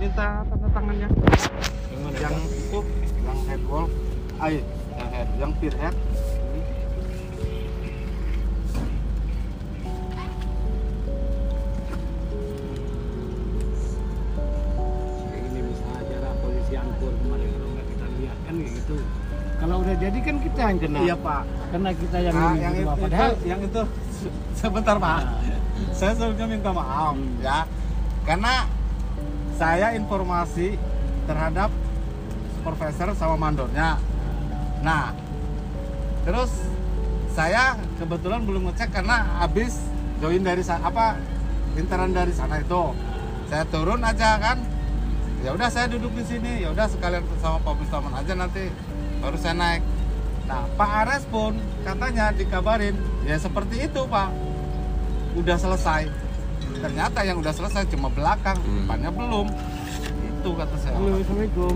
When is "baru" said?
49.20-49.36